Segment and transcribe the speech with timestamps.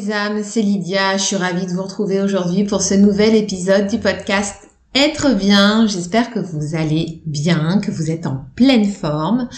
[0.00, 3.86] Mes âmes, c'est Lydia, je suis ravie de vous retrouver aujourd'hui pour ce nouvel épisode
[3.86, 5.86] du podcast Être bien.
[5.86, 9.48] J'espère que vous allez bien, que vous êtes en pleine forme.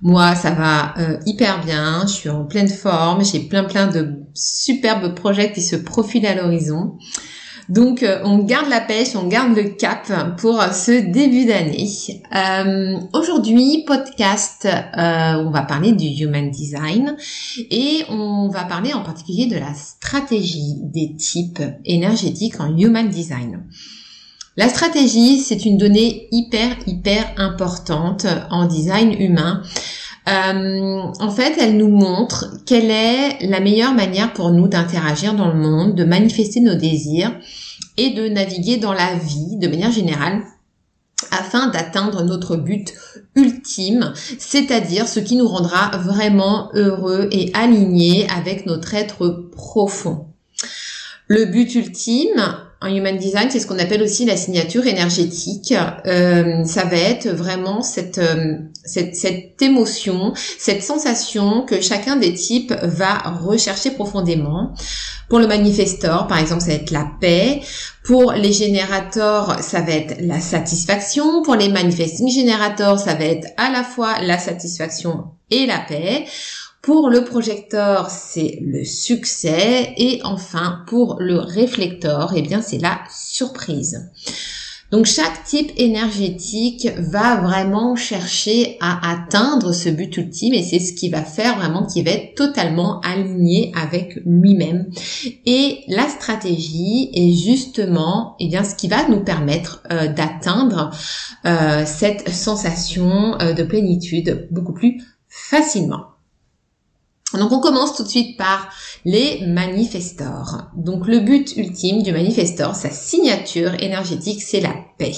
[0.00, 4.20] Moi, ça va euh, hyper bien, je suis en pleine forme, j'ai plein plein de
[4.32, 6.96] superbes projets qui se profilent à l'horizon.
[7.68, 11.88] Donc euh, on garde la pêche, on garde le cap pour ce début d'année.
[12.34, 17.16] Euh, aujourd'hui, podcast, euh, on va parler du Human Design
[17.70, 23.64] et on va parler en particulier de la stratégie des types énergétiques en Human Design.
[24.56, 29.62] La stratégie, c'est une donnée hyper, hyper importante en design humain.
[30.26, 35.58] En fait, elle nous montre quelle est la meilleure manière pour nous d'interagir dans le
[35.58, 37.32] monde, de manifester nos désirs
[37.96, 40.42] et de naviguer dans la vie de manière générale
[41.30, 42.94] afin d'atteindre notre but
[43.34, 50.26] ultime, c'est-à-dire ce qui nous rendra vraiment heureux et alignés avec notre être profond.
[51.26, 55.74] Le but ultime, en Human Design, c'est ce qu'on appelle aussi la signature énergétique.
[56.06, 62.32] Euh, ça va être vraiment cette, euh, cette, cette émotion, cette sensation que chacun des
[62.32, 64.72] types va rechercher profondément.
[65.28, 67.60] Pour le manifestor, par exemple, ça va être la paix.
[68.02, 71.42] Pour les générateurs, ça va être la satisfaction.
[71.42, 76.24] Pour les manifesting générateurs, ça va être à la fois la satisfaction et la paix.
[76.82, 79.92] Pour le projecteur, c'est le succès.
[79.98, 84.10] Et enfin, pour le réflecteur, eh bien, c'est la surprise.
[84.90, 90.92] Donc chaque type énergétique va vraiment chercher à atteindre ce but ultime et c'est ce
[90.92, 94.90] qui va faire vraiment qu'il va être totalement aligné avec lui-même.
[95.46, 100.90] Et la stratégie est justement eh bien ce qui va nous permettre euh, d'atteindre
[101.46, 106.09] euh, cette sensation euh, de plénitude beaucoup plus facilement.
[107.34, 108.68] Donc on commence tout de suite par
[109.04, 110.62] les manifestors.
[110.76, 115.14] Donc le but ultime du manifestor, sa signature énergétique, c'est la paix.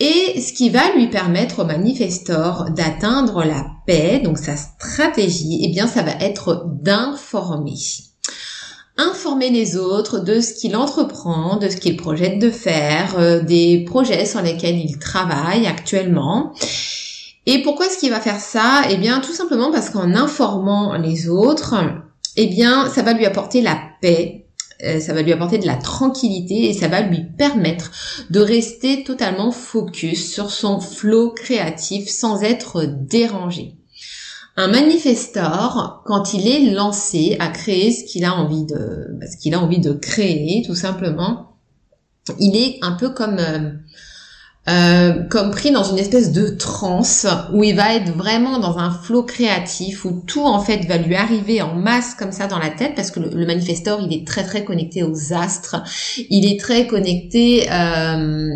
[0.00, 5.68] Et ce qui va lui permettre au manifestor d'atteindre la paix, donc sa stratégie, eh
[5.68, 7.74] bien ça va être d'informer.
[8.98, 13.84] Informer les autres de ce qu'il entreprend, de ce qu'il projette de faire, euh, des
[13.84, 16.54] projets sur lesquels il travaille actuellement
[17.46, 18.82] et pourquoi est-ce qu'il va faire ça?
[18.90, 21.74] Eh bien, tout simplement parce qu'en informant les autres,
[22.36, 24.46] eh bien, ça va lui apporter la paix,
[24.84, 27.90] euh, ça va lui apporter de la tranquillité et ça va lui permettre
[28.30, 33.76] de rester totalement focus sur son flow créatif sans être dérangé.
[34.56, 39.54] Un manifestor, quand il est lancé à créer ce qu'il a envie de, ce qu'il
[39.54, 41.56] a envie de créer, tout simplement,
[42.40, 43.38] il est un peu comme
[44.68, 48.90] euh, comme pris dans une espèce de transe où il va être vraiment dans un
[48.90, 52.70] flot créatif où tout en fait va lui arriver en masse comme ça dans la
[52.70, 55.76] tête parce que le, manifestor il est très très connecté aux astres,
[56.30, 58.50] il est très connecté euh,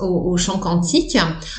[0.00, 1.16] au, champ quantique,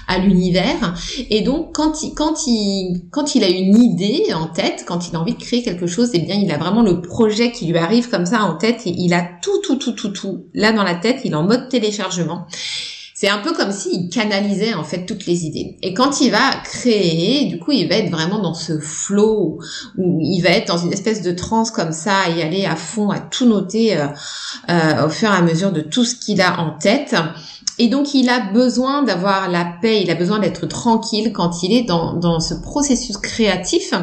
[0.08, 0.94] à l'univers.
[1.32, 5.16] Et donc quand il quand il quand il a une idée en tête, quand il
[5.16, 7.78] a envie de créer quelque chose, eh bien il a vraiment le projet qui lui
[7.80, 10.84] arrive comme ça en tête et il a tout tout tout tout tout là dans
[10.84, 12.46] la tête, il est en mode téléchargement
[13.24, 15.78] c'est un peu comme s'il canalisait en fait toutes les idées.
[15.82, 19.60] Et quand il va créer, du coup, il va être vraiment dans ce flow
[19.98, 23.12] où il va être dans une espèce de transe comme ça, y aller à fond,
[23.12, 24.08] à tout noter euh,
[24.70, 27.16] euh, au fur et à mesure de tout ce qu'il a en tête.
[27.80, 31.74] Et donc il a besoin d'avoir la paix, il a besoin d'être tranquille quand il
[31.74, 33.94] est dans, dans ce processus créatif.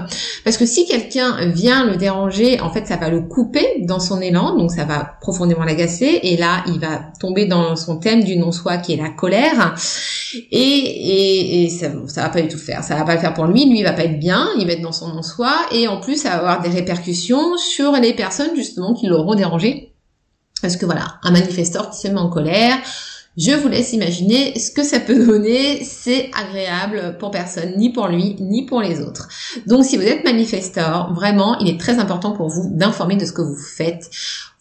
[0.44, 4.20] Parce que si quelqu'un vient le déranger, en fait ça va le couper dans son
[4.20, 6.18] élan, donc ça va profondément l'agacer.
[6.24, 9.76] Et là il va tomber dans son thème du non-soi qui est la colère.
[10.50, 12.82] Et, et, ça, ça va pas du tout faire.
[12.82, 14.72] Ça va pas le faire pour lui, lui il va pas être bien, il va
[14.72, 15.54] être dans son non-soi.
[15.70, 19.92] Et en plus ça va avoir des répercussions sur les personnes justement qui l'auront dérangé
[20.60, 22.76] Parce que voilà, un manifesteur qui se met en colère,
[23.40, 25.82] je vous laisse imaginer ce que ça peut donner.
[25.82, 29.28] C'est agréable pour personne, ni pour lui, ni pour les autres.
[29.66, 33.32] Donc si vous êtes manifesteur, vraiment, il est très important pour vous d'informer de ce
[33.32, 34.10] que vous faites.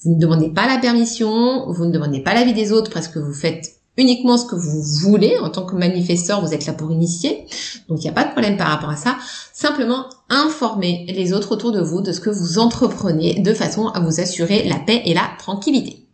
[0.01, 3.19] Vous ne demandez pas la permission, vous ne demandez pas l'avis des autres parce que
[3.19, 3.65] vous faites
[3.97, 5.37] uniquement ce que vous voulez.
[5.39, 7.45] En tant que manifesteur, vous êtes là pour initier.
[7.89, 9.17] Donc il n'y a pas de problème par rapport à ça.
[9.51, 13.99] Simplement informer les autres autour de vous de ce que vous entreprenez de façon à
[13.99, 16.05] vous assurer la paix et la tranquillité.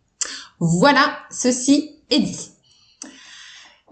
[0.58, 2.55] Voilà, ceci est dit.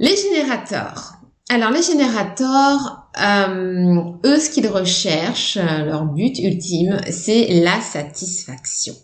[0.01, 1.15] Les générateurs.
[1.49, 8.95] Alors les générateurs, euh, eux, ce qu'ils recherchent, euh, leur but ultime, c'est la satisfaction.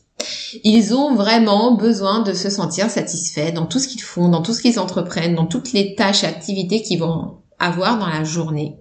[0.64, 4.52] Ils ont vraiment besoin de se sentir satisfaits dans tout ce qu'ils font, dans tout
[4.52, 8.76] ce qu'ils entreprennent, dans toutes les tâches activités qu'ils vont avoir dans la journée.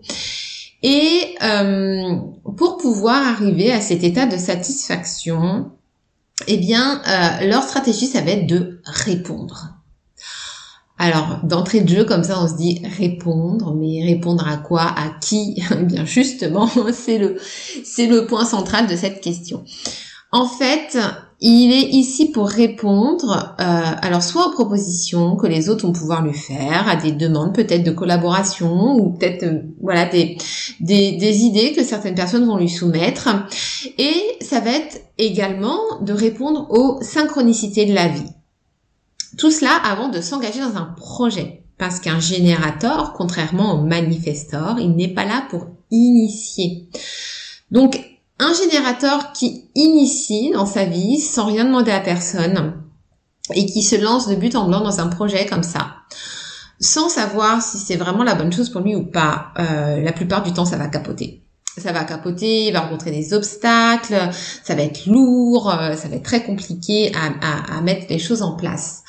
[0.82, 2.16] Et euh,
[2.58, 5.72] pour pouvoir arriver à cet état de satisfaction,
[6.48, 9.79] eh bien, euh, leur stratégie, ça va être de répondre.
[11.01, 15.10] Alors, d'entrée de jeu, comme ça, on se dit répondre, mais répondre à quoi, à
[15.22, 15.63] qui?
[15.72, 17.38] Eh bien, justement, c'est le,
[17.86, 19.63] c'est le point central de cette question.
[20.31, 20.98] En fait,
[21.40, 23.63] il est ici pour répondre, euh,
[24.01, 27.84] alors soit aux propositions que les autres vont pouvoir lui faire, à des demandes peut-être
[27.84, 30.38] de collaboration ou peut-être euh, voilà des,
[30.81, 33.30] des, des idées que certaines personnes vont lui soumettre.
[33.98, 38.30] Et ça va être également de répondre aux synchronicités de la vie.
[39.40, 41.64] Tout cela avant de s'engager dans un projet.
[41.78, 46.90] Parce qu'un générateur, contrairement au manifestor, il n'est pas là pour initier.
[47.72, 47.98] Donc
[48.38, 52.84] un générateur qui initie dans sa vie sans rien demander à personne
[53.54, 55.96] et qui se lance de but en blanc dans un projet comme ça,
[56.82, 60.44] sans savoir si c'est vraiment la bonne chose pour lui ou pas, euh, la plupart
[60.44, 61.44] du temps ça va capoter.
[61.80, 64.30] Ça va capoter, il va rencontrer des obstacles,
[64.64, 68.42] ça va être lourd, euh, ça va être très compliqué à, à mettre les choses
[68.42, 69.04] en place.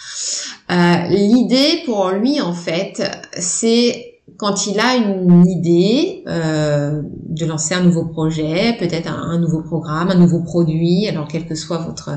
[0.71, 3.03] Euh, L'idée pour lui en fait,
[3.39, 9.63] c'est quand il a une idée euh, de lancer un nouveau projet, peut-être un, nouveau
[9.63, 12.11] programme, un nouveau produit, alors quelle que soit votre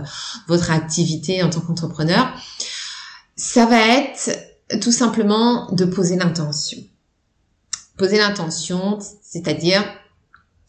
[0.48, 2.32] votre activité en tant qu'entrepreneur,
[3.36, 4.30] ça va être
[4.80, 6.78] tout simplement de poser l'intention.
[7.98, 9.84] Poser l'intention, c'est-à-dire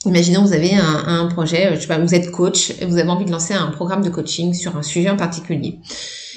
[0.07, 3.25] Imaginons vous avez un, projet, je sais pas, vous êtes coach et vous avez envie
[3.25, 5.79] de lancer un programme de coaching sur un sujet en particulier.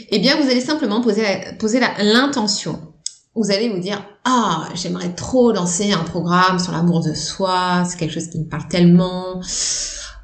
[0.10, 1.24] Eh bien, vous allez simplement poser
[1.60, 2.94] poser l'intention.
[3.36, 7.98] Vous allez vous dire ah j'aimerais trop lancer un programme sur l'amour de soi c'est
[7.98, 9.42] quelque chose qui me parle tellement.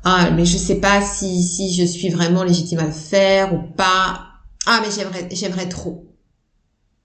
[0.04, 3.62] Ah mais je sais pas si si je suis vraiment légitime à le faire ou
[3.76, 4.28] pas.
[4.66, 6.06] Ah mais j'aimerais j'aimerais trop.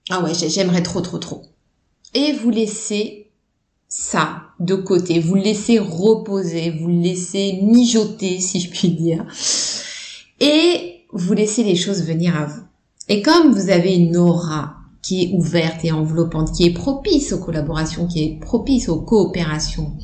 [0.09, 1.43] Ah ouais j'aimerais trop trop trop
[2.13, 3.31] et vous laissez
[3.87, 9.25] ça de côté vous laissez reposer vous laissez mijoter si je puis dire
[10.39, 12.61] et vous laissez les choses venir à vous
[13.07, 17.39] et comme vous avez une aura qui est ouverte et enveloppante, qui est propice aux
[17.39, 19.97] collaborations, qui est propice aux coopérations,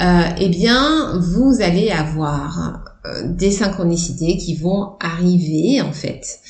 [0.00, 6.40] euh, eh bien, vous allez avoir euh, des synchronicités qui vont arriver en fait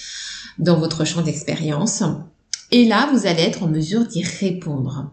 [0.59, 2.05] dans votre champ d'expérience.
[2.71, 5.11] Et là, vous allez être en mesure d'y répondre.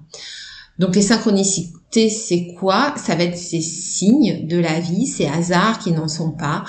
[0.77, 2.93] Donc les synchronicités, c'est quoi?
[2.97, 6.63] Ça va être ces signes de la vie, ces hasards qui n'en sont pas.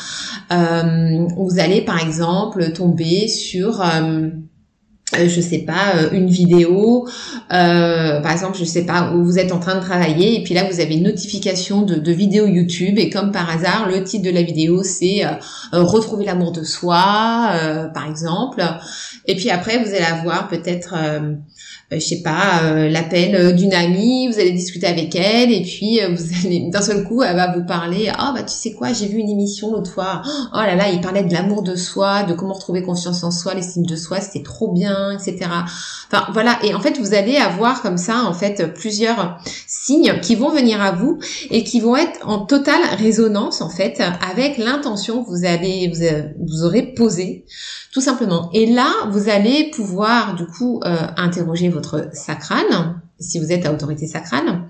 [0.52, 4.28] Euh, vous allez par exemple tomber sur euh,
[5.18, 7.08] euh, je sais pas, euh, une vidéo,
[7.48, 10.64] par exemple, je sais pas, où vous êtes en train de travailler et puis là
[10.70, 14.30] vous avez une notification de, de vidéo YouTube et comme par hasard, le titre de
[14.30, 15.22] la vidéo c'est
[15.72, 17.50] retrouver l'amour de soi,
[17.94, 18.62] par exemple.
[19.26, 20.94] Et puis après vous allez avoir peut-être
[21.90, 26.00] je sais pas, euh, l'appel euh, d'une amie, vous allez discuter avec elle et puis
[26.06, 29.06] vous allez d'un seul coup elle va vous parler ah bah tu sais quoi j'ai
[29.06, 30.20] vu une émission l'autre fois.
[30.52, 33.54] Oh là là il parlait de l'amour de soi de comment retrouver confiance en soi
[33.54, 35.50] l'estime de soi c'était trop bien etc
[36.12, 36.58] enfin voilà.
[36.62, 40.82] Et en fait vous allez avoir comme ça en fait plusieurs signes qui vont venir
[40.82, 41.18] à vous
[41.50, 46.04] et qui vont être en totale résonance en fait avec l'intention que vous allez vous,
[46.46, 47.46] vous aurez posée
[47.92, 48.50] tout simplement.
[48.52, 52.10] Et là, vous allez pouvoir du coup euh, interroger votre
[53.20, 54.64] si vous êtes à autorité sacrale,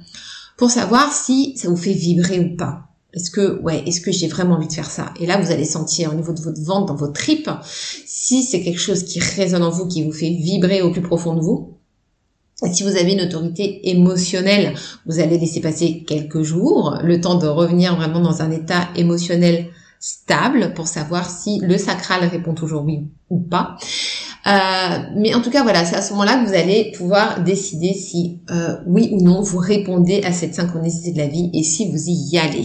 [0.56, 2.84] pour savoir si ça vous fait vibrer ou pas.
[3.14, 5.12] Est-ce que, ouais, est-ce que j'ai vraiment envie de faire ça?
[5.18, 8.62] Et là, vous allez sentir au niveau de votre ventre, dans vos tripes, si c'est
[8.62, 11.74] quelque chose qui résonne en vous, qui vous fait vibrer au plus profond de vous.
[12.72, 14.74] Si vous avez une autorité émotionnelle,
[15.06, 19.68] vous allez laisser passer quelques jours, le temps de revenir vraiment dans un état émotionnel
[20.00, 23.76] stable pour savoir si le sacral répond toujours oui ou pas.
[24.46, 24.50] Euh,
[25.16, 28.40] mais en tout cas, voilà, c'est à ce moment-là que vous allez pouvoir décider si
[28.50, 32.08] euh, oui ou non vous répondez à cette synchronicité de la vie et si vous
[32.08, 32.64] y allez.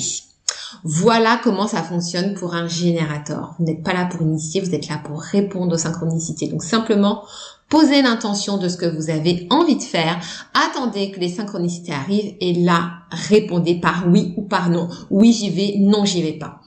[0.84, 3.56] Voilà comment ça fonctionne pour un générateur.
[3.58, 6.48] Vous n'êtes pas là pour initier, vous êtes là pour répondre aux synchronicités.
[6.48, 7.24] Donc simplement,
[7.70, 10.20] posez l'intention de ce que vous avez envie de faire,
[10.54, 14.90] attendez que les synchronicités arrivent et là, répondez par oui ou par non.
[15.10, 16.60] Oui, j'y vais, non, j'y vais pas.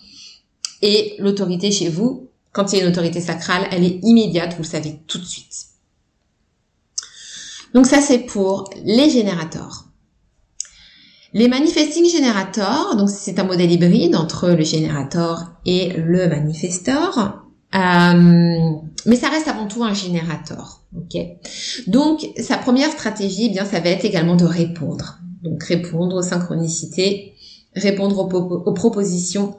[0.83, 2.26] Et l'autorité chez vous,
[2.57, 5.25] quand il y a une autorité sacrale, elle est immédiate, vous le savez tout de
[5.25, 5.67] suite.
[7.75, 9.85] Donc ça, c'est pour les générateurs.
[11.35, 17.43] Les manifesting generators, donc c'est un modèle hybride entre le générateur et le manifesteur,
[17.75, 18.71] euh,
[19.05, 20.81] mais ça reste avant tout un générateur.
[20.97, 21.21] Ok?
[21.89, 25.19] Donc sa première stratégie, eh bien, ça va être également de répondre.
[25.43, 27.35] Donc répondre aux synchronicités,
[27.75, 29.57] répondre aux propositions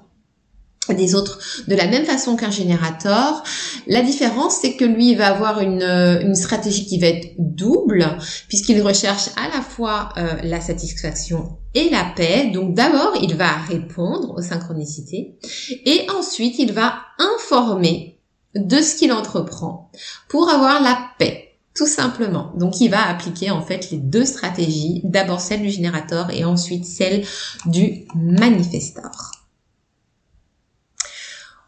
[0.94, 3.44] des autres de la même façon qu'un générateur.
[3.88, 8.18] La différence, c'est que lui, il va avoir une, euh, stratégie qui va être double,
[8.48, 12.52] puisqu'il recherche à la fois euh, la satisfaction et la paix.
[12.54, 15.38] Donc d'abord, il va répondre aux synchronicités,
[15.86, 18.20] et ensuite, il va informer
[18.56, 19.92] de ce qu'il entreprend
[20.30, 21.44] pour avoir la paix.
[21.76, 22.52] Tout simplement.
[22.56, 25.02] Donc, il va appliquer en fait les deux stratégies.
[25.04, 27.24] D'abord celle du générateur et ensuite celle
[27.68, 29.37] du manifesteur.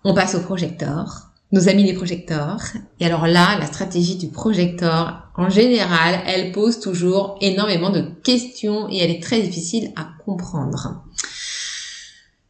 [0.06, 2.62] On passe au projecteur, nos amis les projecteurs.
[3.00, 8.88] Et alors là, la stratégie du projecteur, en général, elle pose toujours énormément de questions
[8.90, 11.04] et elle est très difficile à comprendre.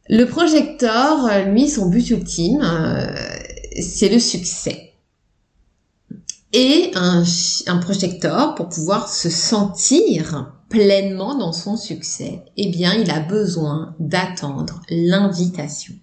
[0.08, 3.06] Le projecteur, lui, son but ultime, euh,
[3.80, 4.92] c'est le succès.
[6.52, 7.22] Et un,
[7.68, 13.94] un projecteur, pour pouvoir se sentir pleinement dans son succès, eh bien, il a besoin
[13.98, 15.94] d'attendre l'invitation.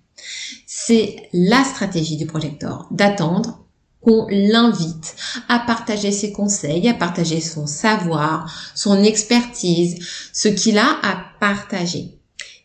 [0.66, 3.60] C'est la stratégie du projecteur, d'attendre
[4.02, 5.16] qu'on l'invite
[5.50, 9.98] à partager ses conseils, à partager son savoir, son expertise,
[10.34, 12.18] ce qu'il a à partager.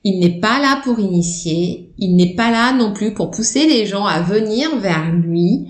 [0.05, 3.87] Il n'est pas là pour initier, il n'est pas là non plus pour pousser les
[3.87, 5.69] gens à venir vers lui.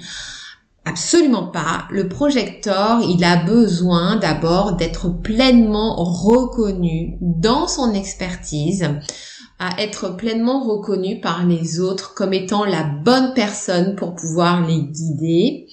[0.84, 1.86] Absolument pas.
[1.90, 8.88] Le projecteur, il a besoin d'abord d'être pleinement reconnu dans son expertise,
[9.62, 14.82] à être pleinement reconnu par les autres comme étant la bonne personne pour pouvoir les
[14.82, 15.68] guider.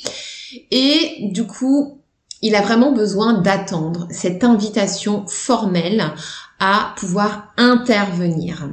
[0.70, 2.00] Et du coup,
[2.44, 6.14] il a vraiment besoin d'attendre cette invitation formelle
[6.60, 8.70] à pouvoir intervenir.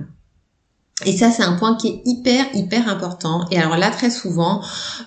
[1.07, 3.47] Et ça, c'est un point qui est hyper, hyper important.
[3.51, 4.63] Et alors là, très souvent,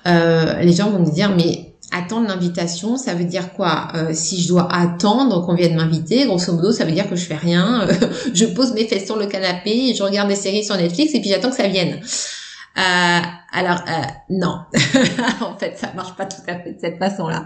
[0.07, 3.89] euh, les gens vont me dire, mais attendre l'invitation, ça veut dire quoi?
[3.95, 7.25] Euh, Si je dois attendre qu'on vienne m'inviter, grosso modo, ça veut dire que je
[7.25, 7.87] fais rien.
[8.33, 11.29] je pose mes fesses sur le canapé, je regarde des séries sur Netflix et puis
[11.29, 11.99] j'attends que ça vienne.
[12.77, 13.19] Euh,
[13.51, 14.59] alors euh, non,
[15.41, 17.45] en fait, ça marche pas tout à fait de cette façon-là.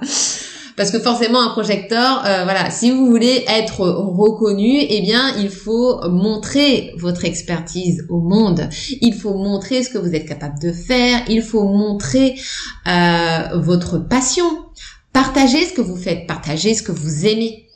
[0.75, 5.49] Parce que forcément, un projecteur, euh, voilà, si vous voulez être reconnu, eh bien, il
[5.49, 8.69] faut montrer votre expertise au monde.
[9.01, 11.21] Il faut montrer ce que vous êtes capable de faire.
[11.29, 12.35] Il faut montrer
[12.87, 14.45] euh, votre passion.
[15.11, 17.67] Partagez ce que vous faites, partagez ce que vous aimez.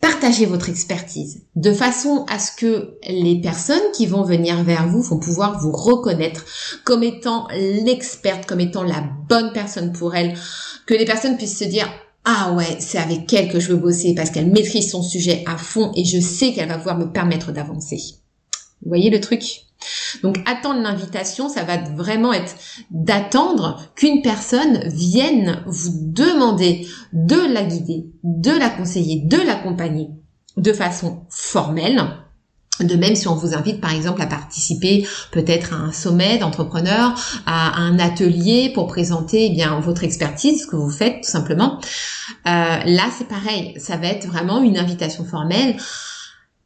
[0.00, 5.00] Partagez votre expertise de façon à ce que les personnes qui vont venir vers vous
[5.00, 6.44] vont pouvoir vous reconnaître
[6.84, 10.34] comme étant l'experte, comme étant la bonne personne pour elle,
[10.86, 11.88] que les personnes puissent se dire
[12.24, 15.58] ah ouais, c'est avec elle que je veux bosser parce qu'elle maîtrise son sujet à
[15.58, 17.98] fond et je sais qu'elle va pouvoir me permettre d'avancer.
[18.82, 19.66] Vous voyez le truc?
[20.22, 22.54] Donc attendre l'invitation, ça va vraiment être
[22.90, 30.08] d'attendre qu'une personne vienne vous demander de la guider, de la conseiller, de l'accompagner
[30.56, 32.02] de façon formelle
[32.80, 37.14] de même si on vous invite par exemple à participer peut-être à un sommet d'entrepreneurs,
[37.46, 41.78] à un atelier pour présenter eh bien votre expertise, ce que vous faites tout simplement.
[42.46, 45.76] Euh, là c'est pareil, ça va être vraiment une invitation formelle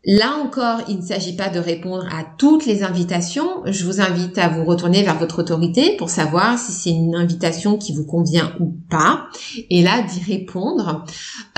[0.05, 3.49] Là encore, il ne s'agit pas de répondre à toutes les invitations.
[3.67, 7.77] Je vous invite à vous retourner vers votre autorité pour savoir si c'est une invitation
[7.77, 9.27] qui vous convient ou pas.
[9.71, 11.05] Et là, d'y répondre.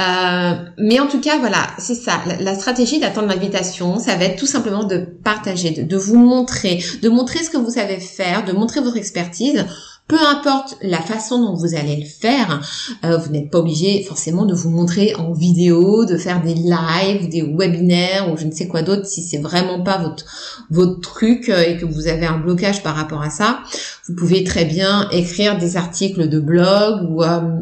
[0.00, 2.23] Euh, mais en tout cas, voilà, c'est ça.
[2.40, 7.09] La, stratégie d'attendre l'invitation, ça va être tout simplement de partager, de vous montrer, de
[7.11, 9.66] montrer ce que vous savez faire, de montrer votre expertise
[10.11, 12.61] peu importe la façon dont vous allez le faire,
[13.05, 17.29] euh, vous n'êtes pas obligé forcément de vous montrer en vidéo, de faire des lives,
[17.29, 20.25] des webinaires ou je ne sais quoi d'autre si c'est vraiment pas votre
[20.69, 23.61] votre truc euh, et que vous avez un blocage par rapport à ça.
[24.09, 27.61] Vous pouvez très bien écrire des articles de blog ou euh,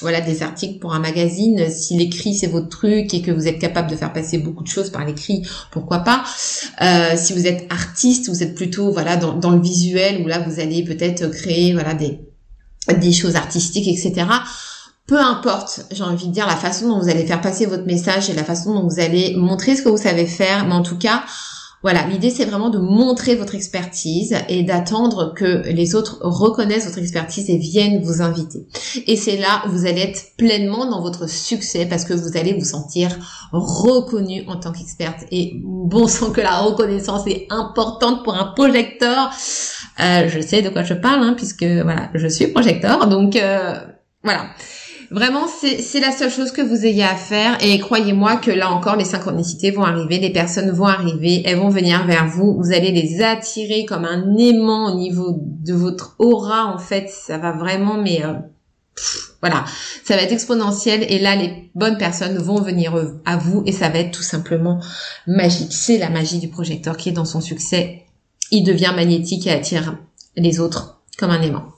[0.00, 1.70] voilà des articles pour un magazine.
[1.70, 4.68] Si l'écrit c'est votre truc et que vous êtes capable de faire passer beaucoup de
[4.68, 6.24] choses par l'écrit, pourquoi pas.
[6.82, 10.60] Euh, si vous êtes artiste, vous êtes plutôt voilà dans, le visuel où là vous
[10.60, 12.20] allez peut-être créer voilà des
[12.88, 14.26] des choses artistiques, etc.
[15.06, 18.28] Peu importe, j'ai envie de dire la façon dont vous allez faire passer votre message
[18.28, 20.98] et la façon dont vous allez montrer ce que vous savez faire, mais en tout
[20.98, 21.24] cas
[21.82, 26.98] Voilà, l'idée c'est vraiment de montrer votre expertise et d'attendre que les autres reconnaissent votre
[26.98, 28.66] expertise et viennent vous inviter.
[29.06, 32.54] Et c'est là où vous allez être pleinement dans votre succès parce que vous allez
[32.54, 33.10] vous sentir
[33.52, 35.24] reconnu en tant qu'experte.
[35.30, 39.30] Et bon sang que la reconnaissance est importante pour un projecteur.
[40.00, 43.06] Euh, je sais de quoi je parle hein, puisque voilà, je suis projecteur.
[43.06, 43.74] Donc euh,
[44.24, 44.46] voilà.
[45.10, 47.56] Vraiment, c'est la seule chose que vous ayez à faire.
[47.62, 51.70] Et croyez-moi que là encore, les synchronicités vont arriver, les personnes vont arriver, elles vont
[51.70, 52.60] venir vers vous.
[52.60, 56.66] Vous allez les attirer comme un aimant au niveau de votre aura.
[56.66, 58.34] En fait, ça va vraiment, mais euh,
[59.40, 59.64] voilà,
[60.04, 61.02] ça va être exponentiel.
[61.08, 62.92] Et là, les bonnes personnes vont venir
[63.24, 64.78] à vous et ça va être tout simplement
[65.26, 65.72] magique.
[65.72, 68.04] C'est la magie du projecteur qui est dans son succès.
[68.50, 69.96] Il devient magnétique et attire
[70.36, 71.77] les autres comme un aimant.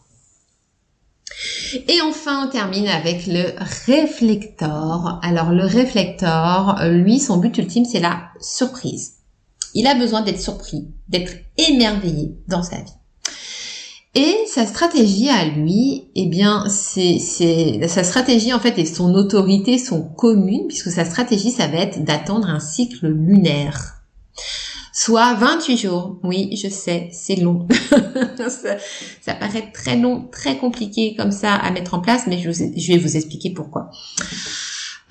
[1.75, 3.45] Et enfin, on termine avec le
[3.87, 5.21] réflecteur.
[5.23, 9.15] Alors le réflecteur, lui, son but ultime, c'est la surprise.
[9.75, 12.93] Il a besoin d'être surpris, d'être émerveillé dans sa vie.
[14.17, 17.21] Et sa stratégie à lui, eh bien, c'est,
[17.87, 22.05] sa stratégie en fait et son autorité sont communes puisque sa stratégie, ça va être
[22.05, 24.03] d'attendre un cycle lunaire
[24.93, 26.19] soit 28 jours.
[26.23, 27.67] Oui, je sais, c'est long.
[29.21, 32.99] ça, paraît très long, très compliqué comme ça à mettre en place, mais je, vais
[32.99, 33.91] vous expliquer pourquoi.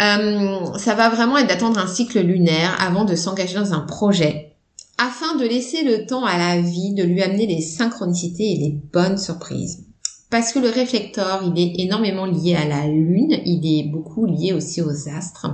[0.02, 4.54] Euh, ça va vraiment être d'attendre un cycle lunaire avant de s'engager dans un projet,
[4.98, 8.80] afin de laisser le temps à la vie de lui amener les synchronicités et les
[8.94, 9.86] bonnes surprises.
[10.30, 14.54] Parce que le réflecteur, il est énormément lié à la lune, il est beaucoup lié
[14.54, 15.48] aussi aux astres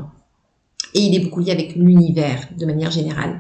[0.95, 3.37] et il est beaucoup lié avec l'univers de manière générale.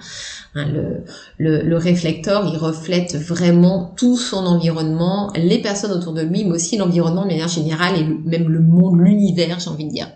[0.53, 1.03] Hein, le,
[1.37, 6.51] le, le, réflecteur, il reflète vraiment tout son environnement, les personnes autour de lui, mais
[6.51, 10.09] aussi l'environnement de manière générale et même le monde, l'univers, j'ai envie de dire.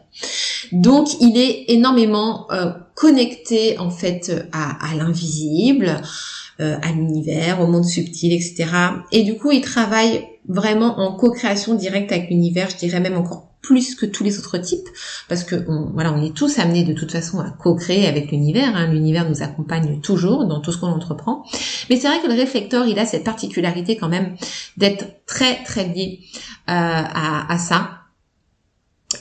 [0.73, 6.01] Donc, il est énormément euh, connecté en fait à, à l'invisible,
[6.59, 8.65] euh, à l'univers, au monde subtil, etc.
[9.13, 13.48] Et du coup, il travaille vraiment en co-création directe avec l'univers, je dirais même encore
[13.61, 14.87] plus que tous les autres types,
[15.27, 18.75] parce que on, voilà, on est tous amenés de toute façon à co-créer avec l'univers.
[18.75, 18.87] Hein.
[18.87, 21.43] L'univers nous accompagne toujours dans tout ce qu'on entreprend.
[21.89, 24.35] Mais c'est vrai que le réflecteur, il a cette particularité quand même
[24.77, 26.21] d'être très très lié
[26.69, 27.91] euh, à, ça.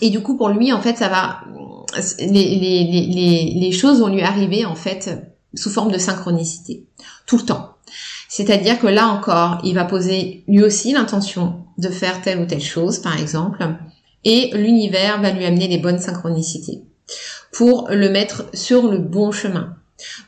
[0.00, 1.40] Et du coup, pour lui, en fait, ça va,
[2.18, 5.10] les, les choses vont lui arriver en fait
[5.54, 6.84] sous forme de synchronicité
[7.26, 7.74] tout le temps.
[8.28, 12.60] C'est-à-dire que là encore, il va poser lui aussi l'intention de faire telle ou telle
[12.60, 13.66] chose, par exemple,
[14.24, 16.82] et l'univers va lui amener les bonnes synchronicités
[17.52, 19.74] pour le mettre sur le bon chemin.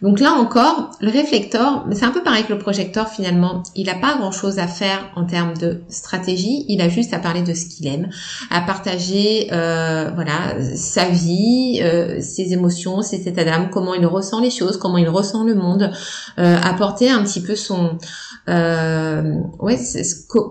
[0.03, 3.95] Donc là encore, le réflecteur, c'est un peu pareil que le projecteur finalement, il n'a
[3.95, 7.67] pas grand-chose à faire en termes de stratégie, il a juste à parler de ce
[7.67, 8.09] qu'il aime,
[8.51, 14.41] à partager euh, voilà sa vie, euh, ses émotions, ses états d'âme, comment il ressent
[14.41, 15.93] les choses, comment il ressent le monde,
[16.39, 17.99] euh, apporter un petit peu son
[18.51, 19.41] euh,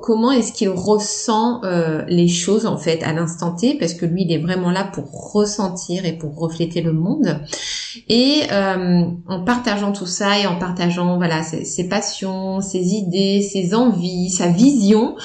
[0.02, 4.24] comment est-ce qu'il ressent euh, les choses en fait à l'instant T, parce que lui
[4.24, 7.40] il est vraiment là pour ressentir et pour refléter le monde.
[8.08, 13.74] Et euh, en partageant tout ça et en partageant voilà ses, passions, ses idées, ses
[13.74, 15.16] envies, sa vision,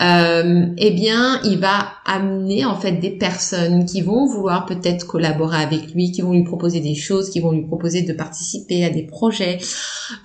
[0.00, 5.92] eh bien il va amener en fait des personnes qui vont vouloir peut-être collaborer avec
[5.94, 9.02] lui, qui vont lui proposer des choses, qui vont lui proposer de participer à des
[9.02, 9.58] projets,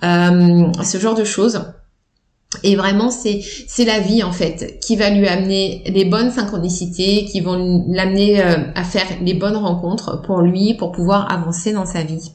[0.02, 1.64] euh, ce genre de choses.
[2.62, 7.24] Et vraiment, c'est c'est la vie en fait qui va lui amener les bonnes synchronicités,
[7.24, 11.86] qui vont l'amener euh, à faire les bonnes rencontres pour lui, pour pouvoir avancer dans
[11.86, 12.30] sa vie.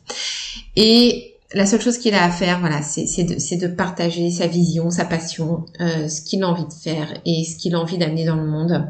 [0.75, 4.89] Et la seule chose qu'il a à faire, voilà, c'est de, de, partager sa vision,
[4.89, 8.25] sa passion, euh, ce qu'il a envie de faire et ce qu'il a envie d'amener
[8.25, 8.87] dans le monde.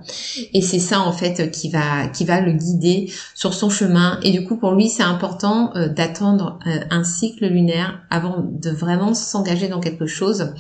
[0.54, 4.20] Et c'est ça en fait qui va qui va le guider sur son chemin.
[4.22, 9.14] Et du coup, pour lui, c'est important euh, d'attendre un cycle lunaire avant de vraiment
[9.14, 10.54] s'engager dans quelque chose.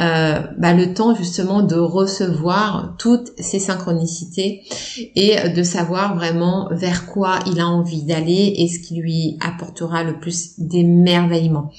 [0.00, 4.62] Euh, bah, le temps justement de recevoir toutes ces synchronicités
[5.16, 10.04] et de savoir vraiment vers quoi il a envie d'aller et ce qui lui apportera
[10.04, 11.72] le plus d'émerveillement.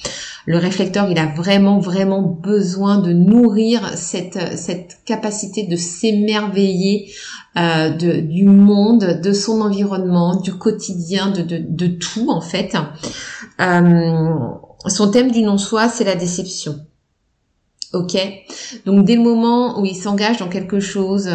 [0.46, 7.12] Le réflecteur, il a vraiment vraiment besoin de nourrir cette cette capacité de s'émerveiller
[7.58, 12.76] euh, du monde, de son environnement, du quotidien, de, de, de tout en fait.
[13.60, 14.30] Euh,
[14.88, 16.80] son thème du non-soi, c'est la déception.
[17.94, 18.18] Ok.
[18.86, 21.30] Donc dès le moment où il s'engage dans quelque chose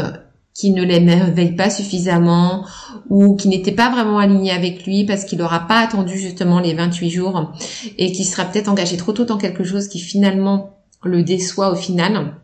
[0.55, 2.65] qui ne l'émerveille pas suffisamment
[3.11, 6.75] ou qui n'était pas vraiment aligné avec lui parce qu'il n'aura pas attendu justement les
[6.75, 7.53] 28 jours
[7.99, 11.75] et qui sera peut-être engagé trop tôt dans quelque chose qui finalement le déçoit au
[11.75, 12.37] final,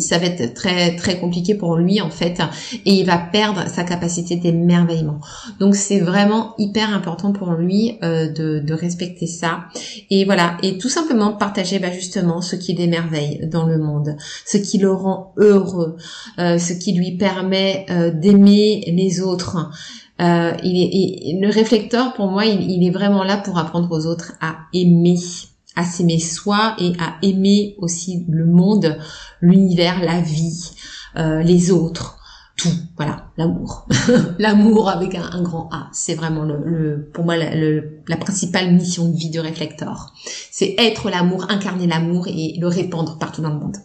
[0.00, 2.40] ça va être très très compliqué pour lui en fait
[2.86, 5.20] et il va perdre sa capacité d'émerveillement.
[5.60, 9.64] Donc c'est vraiment hyper important pour lui euh, de, respecter ça
[10.08, 14.56] et voilà et tout simplement partager bah, justement ce qui l'émerveille dans le monde, ce
[14.56, 15.96] qui le rend heureux,
[16.38, 19.70] euh, ce qui lui permet euh, d'aimer les autres.
[20.18, 24.34] Il est, le réflecteur pour moi il, il est vraiment là pour apprendre aux autres
[24.40, 25.16] à aimer
[25.76, 28.98] à s'aimer soi et à aimer aussi le monde,
[29.40, 30.70] l'univers, la vie,
[31.16, 32.18] euh, les autres,
[32.56, 32.68] tout.
[32.96, 33.86] Voilà, l'amour,
[34.38, 35.88] l'amour avec un, grand A.
[35.92, 40.12] C'est vraiment le, pour moi la principale mission de vie de réflecteur.
[40.50, 43.76] C'est être l'amour, incarner l'amour et le répandre partout dans le monde.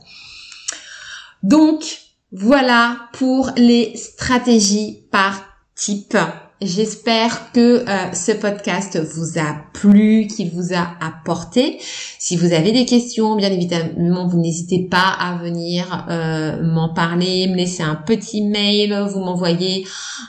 [1.44, 1.84] Donc
[2.32, 5.42] voilà pour les stratégies par
[5.76, 6.18] type.
[6.60, 11.78] J'espère que euh, ce podcast vous a plu, qu'il vous a apporté.
[12.18, 17.48] Si vous avez des questions, bien évidemment, vous n'hésitez pas à venir euh, m'en parler,
[17.48, 19.86] me laisser un petit mail, vous m'envoyez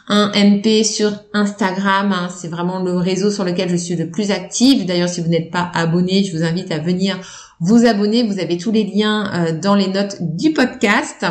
[0.08, 2.12] un MP sur Instagram.
[2.12, 2.28] Hein.
[2.36, 4.84] C'est vraiment le réseau sur lequel je suis le plus active.
[4.84, 7.18] D'ailleurs, si vous n'êtes pas abonné, je vous invite à venir
[7.60, 8.22] vous abonner.
[8.22, 11.24] Vous avez tous les liens euh, dans les notes du podcast.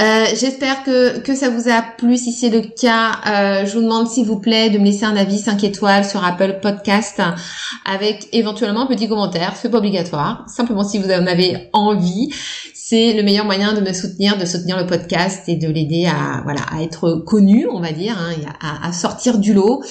[0.00, 2.16] Euh, j'espère que, que ça vous a plu.
[2.16, 5.16] Si c'est le cas, euh, je vous demande s'il vous plaît de me laisser un
[5.16, 7.20] avis 5 étoiles sur Apple Podcast
[7.84, 9.54] avec éventuellement un petit commentaire.
[9.56, 10.44] C'est pas obligatoire.
[10.48, 12.30] Simplement si vous en avez envie
[12.88, 16.40] c'est le meilleur moyen de me soutenir, de soutenir le podcast et de l'aider à
[16.44, 18.32] voilà à être connu, on va dire, hein,
[18.82, 19.84] à, sortir du lot.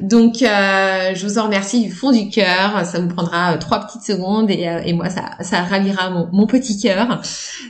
[0.00, 2.84] Donc euh, je vous en remercie du fond du cœur.
[2.84, 6.28] Ça vous prendra euh, trois petites secondes et, euh, et moi ça ça ravira mon,
[6.30, 7.22] mon petit cœur.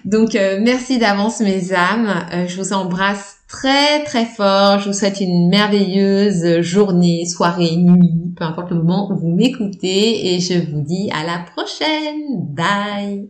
[0.05, 2.27] Donc merci d'avance mes âmes.
[2.47, 4.79] je vous embrasse très très fort.
[4.79, 10.35] Je vous souhaite une merveilleuse journée, soirée, nuit, peu importe le moment où vous m'écoutez
[10.35, 12.47] et je vous dis à la prochaine.
[12.55, 13.29] Bye.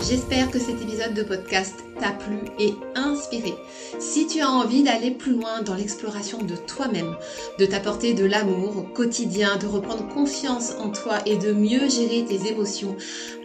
[0.00, 3.54] J'espère que cet épisode de podcast t'a plu et inspiré.
[3.98, 7.16] Si tu as envie d'aller plus loin dans l'exploration de toi-même,
[7.58, 12.24] de t'apporter de l'amour au quotidien, de reprendre confiance en toi et de mieux gérer
[12.24, 12.96] tes émotions,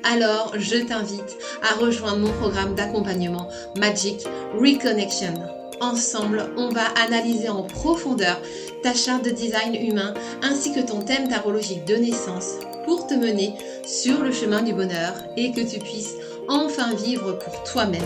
[0.04, 5.34] alors je t'invite à rejoindre mon programme d'accompagnement Magic Reconnection.
[5.80, 8.40] Ensemble, on va analyser en profondeur
[8.84, 13.54] ta charte de design humain ainsi que ton thème tarologique de naissance pour te mener
[13.86, 16.16] sur le chemin du bonheur et que tu puisses
[16.48, 18.02] enfin vivre pour toi-même,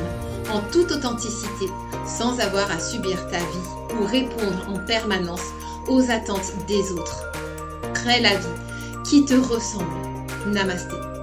[0.51, 1.67] en toute authenticité,
[2.05, 5.45] sans avoir à subir ta vie ou répondre en permanence
[5.87, 7.25] aux attentes des autres.
[7.93, 8.47] Crée la vie
[9.05, 9.85] qui te ressemble.
[10.47, 11.14] Namasté.